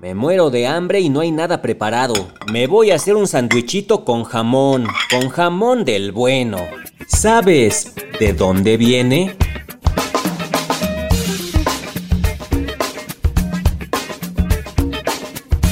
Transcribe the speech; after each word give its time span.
Me 0.00 0.14
muero 0.14 0.50
de 0.50 0.66
hambre 0.66 1.00
y 1.00 1.08
no 1.08 1.20
hay 1.20 1.30
nada 1.30 1.62
preparado. 1.62 2.28
Me 2.52 2.66
voy 2.66 2.90
a 2.90 2.96
hacer 2.96 3.16
un 3.16 3.26
sandwichito 3.26 4.04
con 4.04 4.24
jamón, 4.24 4.86
con 5.10 5.30
jamón 5.30 5.86
del 5.86 6.12
bueno. 6.12 6.58
¿Sabes 7.06 7.94
de 8.20 8.34
dónde 8.34 8.76
viene? 8.76 9.36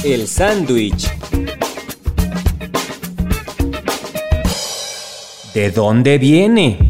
El 0.04 0.26
sándwich. 0.26 1.10
¿De 5.52 5.70
dónde 5.70 6.16
viene? 6.16 6.83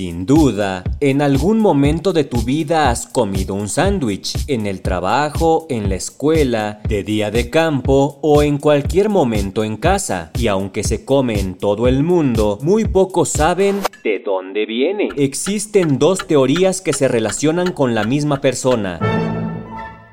Sin 0.00 0.24
duda, 0.24 0.82
en 1.00 1.20
algún 1.20 1.58
momento 1.58 2.14
de 2.14 2.24
tu 2.24 2.38
vida 2.40 2.88
has 2.88 3.06
comido 3.06 3.54
un 3.54 3.68
sándwich, 3.68 4.34
en 4.46 4.64
el 4.64 4.80
trabajo, 4.80 5.66
en 5.68 5.90
la 5.90 5.96
escuela, 5.96 6.80
de 6.88 7.02
día 7.04 7.30
de 7.30 7.50
campo 7.50 8.18
o 8.22 8.42
en 8.42 8.56
cualquier 8.56 9.10
momento 9.10 9.62
en 9.62 9.76
casa. 9.76 10.30
Y 10.38 10.46
aunque 10.46 10.84
se 10.84 11.04
come 11.04 11.38
en 11.38 11.52
todo 11.52 11.86
el 11.86 12.02
mundo, 12.02 12.58
muy 12.62 12.86
pocos 12.86 13.28
saben 13.28 13.80
de 14.02 14.22
dónde 14.24 14.64
viene. 14.64 15.10
Existen 15.18 15.98
dos 15.98 16.26
teorías 16.26 16.80
que 16.80 16.94
se 16.94 17.06
relacionan 17.06 17.72
con 17.72 17.94
la 17.94 18.04
misma 18.04 18.40
persona. 18.40 19.00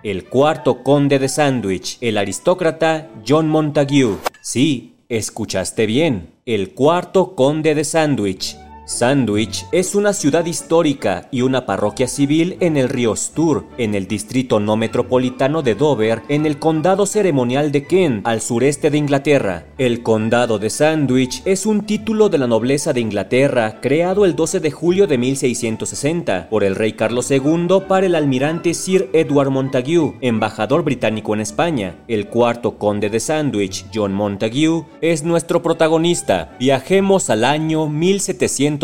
El 0.04 0.26
cuarto 0.26 0.84
conde 0.84 1.18
de 1.18 1.30
sándwich, 1.30 1.98
el 2.02 2.18
aristócrata 2.18 3.10
John 3.26 3.48
Montague. 3.48 4.18
Sí, 4.42 4.96
escuchaste 5.08 5.86
bien, 5.86 6.32
el 6.46 6.74
cuarto 6.74 7.36
conde 7.36 7.74
de 7.74 7.86
sándwich. 7.86 8.58
Sandwich 8.88 9.66
es 9.74 9.96
una 9.96 10.14
ciudad 10.14 10.46
histórica 10.46 11.28
y 11.30 11.42
una 11.42 11.66
parroquia 11.66 12.08
civil 12.08 12.56
en 12.62 12.78
el 12.78 12.88
río 12.88 13.18
Stour, 13.18 13.66
en 13.78 13.96
el 13.96 14.08
distrito 14.08 14.62
no 14.62 14.78
metropolitano 14.78 15.62
de 15.62 15.76
Dover, 15.76 16.22
en 16.30 16.46
el 16.46 16.58
condado 16.58 17.06
ceremonial 17.06 17.74
de 17.74 17.84
Kent, 17.84 18.26
al 18.26 18.40
sureste 18.40 18.90
de 18.90 18.98
Inglaterra. 18.98 19.66
El 19.78 20.04
condado 20.04 20.58
de 20.58 20.70
Sandwich 20.70 21.42
es 21.44 21.66
un 21.66 21.86
título 21.86 22.30
de 22.30 22.38
la 22.38 22.48
nobleza 22.48 22.94
de 22.94 23.02
Inglaterra 23.02 23.82
creado 23.82 24.24
el 24.24 24.38
12 24.38 24.62
de 24.62 24.72
julio 24.72 25.06
de 25.06 25.18
1660 25.18 26.48
por 26.50 26.64
el 26.64 26.74
rey 26.74 26.94
Carlos 26.94 27.30
II 27.30 27.82
para 27.90 28.06
el 28.06 28.16
almirante 28.16 28.74
Sir 28.74 29.10
Edward 29.12 29.50
Montague, 29.50 30.14
embajador 30.22 30.86
británico 30.86 31.34
en 31.34 31.42
España. 31.42 31.96
El 32.08 32.28
cuarto 32.28 32.78
conde 32.78 33.10
de 33.10 33.20
Sandwich, 33.20 33.86
John 33.94 34.14
Montague, 34.14 34.86
es 35.02 35.24
nuestro 35.24 35.62
protagonista. 35.62 36.56
Viajemos 36.58 37.30
al 37.30 37.44
año 37.44 37.90
1700 37.90 38.77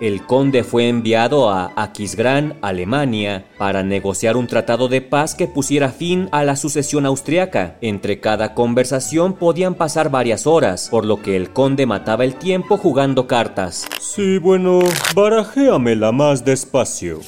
el 0.00 0.26
conde 0.26 0.64
fue 0.64 0.88
enviado 0.88 1.50
a 1.50 1.72
Aquisgrán, 1.76 2.56
Alemania, 2.62 3.44
para 3.58 3.82
negociar 3.82 4.36
un 4.36 4.46
tratado 4.46 4.88
de 4.88 5.02
paz 5.02 5.34
que 5.34 5.46
pusiera 5.46 5.90
fin 5.90 6.28
a 6.32 6.42
la 6.44 6.56
sucesión 6.56 7.06
austriaca. 7.06 7.76
Entre 7.80 8.20
cada 8.20 8.54
conversación 8.54 9.34
podían 9.34 9.74
pasar 9.74 10.10
varias 10.10 10.46
horas, 10.46 10.88
por 10.90 11.04
lo 11.04 11.20
que 11.20 11.36
el 11.36 11.52
conde 11.52 11.86
mataba 11.86 12.24
el 12.24 12.34
tiempo 12.34 12.78
jugando 12.78 13.26
cartas. 13.26 13.86
Sí, 14.00 14.38
bueno, 14.38 14.80
barajéamela 15.14 16.12
más 16.12 16.44
despacio. 16.44 17.20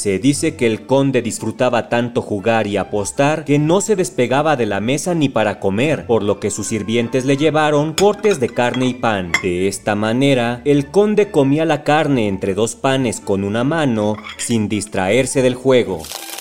Se 0.00 0.18
dice 0.18 0.56
que 0.56 0.66
el 0.66 0.86
conde 0.86 1.20
disfrutaba 1.20 1.90
tanto 1.90 2.22
jugar 2.22 2.66
y 2.66 2.78
apostar 2.78 3.44
que 3.44 3.58
no 3.58 3.82
se 3.82 3.96
despegaba 3.96 4.56
de 4.56 4.64
la 4.64 4.80
mesa 4.80 5.14
ni 5.14 5.28
para 5.28 5.60
comer, 5.60 6.06
por 6.06 6.22
lo 6.22 6.40
que 6.40 6.50
sus 6.50 6.68
sirvientes 6.68 7.26
le 7.26 7.36
llevaron 7.36 7.92
cortes 7.92 8.40
de 8.40 8.48
carne 8.48 8.86
y 8.86 8.94
pan. 8.94 9.30
De 9.42 9.68
esta 9.68 9.96
manera, 9.96 10.62
el 10.64 10.86
conde 10.86 11.30
comía 11.30 11.66
la 11.66 11.84
carne 11.84 12.28
entre 12.28 12.54
dos 12.54 12.76
panes 12.76 13.20
con 13.20 13.44
una 13.44 13.62
mano 13.62 14.16
sin 14.38 14.70
distraerse 14.70 15.42
del 15.42 15.54
juego. 15.54 16.00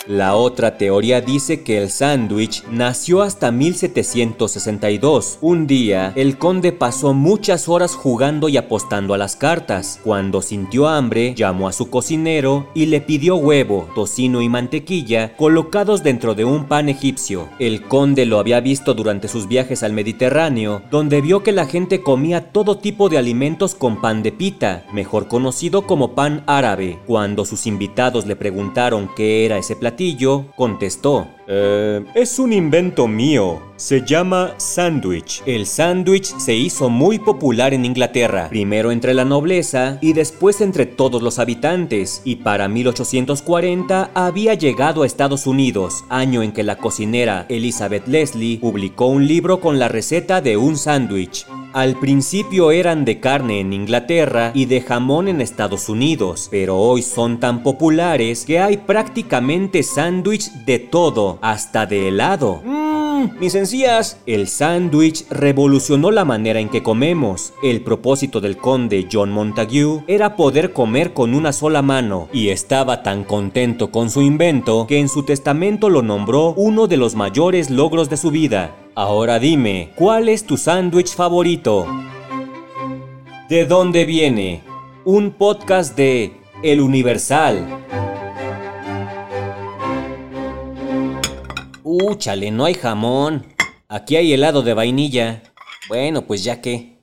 La 0.09 0.35
otra 0.35 0.75
teoría 0.75 1.21
dice 1.21 1.61
que 1.61 1.77
el 1.77 1.91
sándwich 1.91 2.63
nació 2.71 3.21
hasta 3.21 3.51
1762. 3.51 5.37
Un 5.39 5.67
día, 5.67 6.13
el 6.15 6.39
conde 6.39 6.71
pasó 6.71 7.13
muchas 7.13 7.69
horas 7.69 7.93
jugando 7.93 8.49
y 8.49 8.57
apostando 8.57 9.13
a 9.13 9.19
las 9.19 9.35
cartas. 9.35 9.99
Cuando 10.03 10.41
sintió 10.41 10.87
hambre, 10.87 11.35
llamó 11.35 11.67
a 11.67 11.73
su 11.73 11.91
cocinero 11.91 12.69
y 12.73 12.87
le 12.87 13.01
pidió 13.01 13.35
huevo, 13.35 13.87
tocino 13.93 14.41
y 14.41 14.49
mantequilla 14.49 15.37
colocados 15.37 16.01
dentro 16.01 16.33
de 16.33 16.43
un 16.43 16.65
pan 16.65 16.89
egipcio. 16.89 17.47
El 17.59 17.83
conde 17.83 18.25
lo 18.25 18.39
había 18.39 18.61
visto 18.61 18.95
durante 18.95 19.27
sus 19.27 19.47
viajes 19.47 19.83
al 19.83 19.93
Mediterráneo, 19.93 20.81
donde 20.89 21.21
vio 21.21 21.43
que 21.43 21.51
la 21.51 21.67
gente 21.67 22.01
comía 22.01 22.51
todo 22.51 22.79
tipo 22.79 23.09
de 23.09 23.19
alimentos 23.19 23.75
con 23.75 24.01
pan 24.01 24.23
de 24.23 24.31
pita, 24.31 24.85
mejor 24.91 25.27
conocido 25.27 25.83
como 25.83 26.15
pan 26.15 26.43
árabe. 26.47 26.97
Cuando 27.05 27.45
sus 27.45 27.67
invitados 27.67 28.25
le 28.25 28.35
preguntaron 28.35 29.07
qué 29.15 29.45
era 29.45 29.59
ese 29.59 29.75
platillo, 29.99 30.45
contestó, 30.55 31.27
eh, 31.45 32.05
es 32.15 32.39
un 32.39 32.53
invento 32.53 33.05
mío. 33.05 33.61
Se 33.75 34.05
llama 34.05 34.53
sándwich. 34.57 35.41
El 35.45 35.65
sándwich 35.65 36.37
se 36.37 36.55
hizo 36.55 36.89
muy 36.89 37.19
popular 37.19 37.73
en 37.73 37.83
Inglaterra, 37.83 38.47
primero 38.49 38.91
entre 38.91 39.13
la 39.13 39.25
nobleza 39.25 39.97
y 39.99 40.13
después 40.13 40.61
entre 40.61 40.85
todos 40.85 41.21
los 41.21 41.37
habitantes, 41.37 42.21
y 42.23 42.37
para 42.37 42.69
1840 42.69 44.11
había 44.13 44.53
llegado 44.53 45.03
a 45.03 45.05
Estados 45.05 45.47
Unidos, 45.47 46.05
año 46.07 46.43
en 46.43 46.53
que 46.53 46.63
la 46.63 46.77
cocinera 46.77 47.45
Elizabeth 47.49 48.07
Leslie 48.07 48.59
publicó 48.59 49.07
un 49.07 49.27
libro 49.27 49.59
con 49.59 49.79
la 49.79 49.89
receta 49.89 50.39
de 50.39 50.55
un 50.55 50.77
sándwich. 50.77 51.45
Al 51.73 51.99
principio 51.99 52.71
eran 52.71 53.05
de 53.05 53.19
carne 53.19 53.59
en 53.59 53.73
Inglaterra 53.73 54.51
y 54.55 54.65
de 54.65 54.81
jamón 54.81 55.27
en 55.27 55.39
Estados 55.39 55.87
Unidos, 55.87 56.47
pero 56.49 56.77
hoy 56.77 57.03
son 57.03 57.39
tan 57.39 57.61
populares 57.61 58.43
que 58.43 58.59
hay 58.59 58.77
prácticamente 58.77 59.83
sándwich 59.83 60.51
de 60.65 60.79
todo, 60.79 61.37
hasta 61.43 61.85
de 61.85 62.07
helado. 62.07 62.63
Mmm, 62.65 63.39
mis 63.39 63.53
encías. 63.53 64.19
El 64.25 64.47
sándwich 64.47 65.27
revolucionó 65.29 66.09
la 66.09 66.25
manera 66.25 66.59
en 66.59 66.69
que 66.69 66.81
comemos. 66.81 67.53
El 67.61 67.81
propósito 67.81 68.41
del 68.41 68.57
conde 68.57 69.07
John 69.11 69.31
Montague 69.31 70.03
era 70.07 70.35
poder 70.35 70.73
comer 70.73 71.13
con 71.13 71.35
una 71.35 71.53
sola 71.53 71.83
mano, 71.83 72.29
y 72.33 72.49
estaba 72.49 73.03
tan 73.03 73.23
contento 73.23 73.91
con 73.91 74.09
su 74.09 74.23
invento 74.23 74.87
que 74.87 74.97
en 74.97 75.07
su 75.07 75.21
testamento 75.21 75.89
lo 75.89 76.01
nombró 76.01 76.53
uno 76.55 76.87
de 76.87 76.97
los 76.97 77.13
mayores 77.13 77.69
logros 77.69 78.09
de 78.09 78.17
su 78.17 78.31
vida. 78.31 78.75
Ahora 79.01 79.39
dime, 79.39 79.93
¿cuál 79.95 80.27
es 80.27 80.45
tu 80.45 80.57
sándwich 80.57 81.15
favorito? 81.15 81.87
¿De 83.47 83.63
dónde 83.63 84.03
viene? 84.03 84.61
Un 85.05 85.31
podcast 85.31 85.95
de 85.95 86.33
El 86.63 86.81
Universal. 86.81 87.65
Uh, 91.81 92.17
no 92.51 92.65
hay 92.65 92.73
jamón. 92.73 93.45
Aquí 93.87 94.17
hay 94.17 94.33
helado 94.33 94.63
de 94.63 94.73
vainilla. 94.73 95.43
Bueno, 95.87 96.27
pues 96.27 96.43
ya 96.43 96.59
que. 96.59 96.98